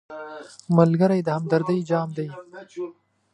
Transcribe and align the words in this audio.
ملګری 0.77 1.19
د 1.23 1.27
همدردۍ 1.37 1.79
جام 1.89 2.09
دی 2.17 2.27